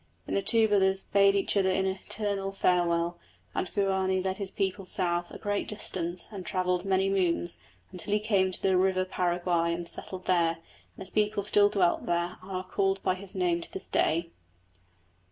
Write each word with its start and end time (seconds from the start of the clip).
Then 0.25 0.33
the 0.33 0.41
two 0.41 0.61
old 0.61 0.69
brothers 0.69 1.03
bade 1.03 1.35
each 1.35 1.55
other 1.55 1.69
an 1.69 1.85
eternal 1.85 2.51
farewell, 2.51 3.19
and 3.53 3.71
Guarani 3.71 4.19
led 4.19 4.39
his 4.39 4.49
people 4.49 4.87
south 4.87 5.29
a 5.29 5.37
great 5.37 5.67
distance 5.67 6.27
and 6.31 6.43
travelled 6.43 6.85
many 6.85 7.07
moons 7.07 7.59
until 7.91 8.11
he 8.13 8.19
came 8.19 8.51
to 8.51 8.59
the 8.59 8.75
River 8.77 9.05
Paraguay, 9.05 9.71
and 9.71 9.87
settled 9.87 10.25
there; 10.25 10.53
and 10.95 11.03
his 11.05 11.11
people 11.11 11.43
still 11.43 11.69
dwell 11.69 11.99
there 12.03 12.39
and 12.41 12.49
are 12.51 12.65
called 12.67 12.99
by 13.03 13.13
his 13.13 13.35
name 13.35 13.61
to 13.61 13.71
this 13.71 13.87
day. 13.87 14.31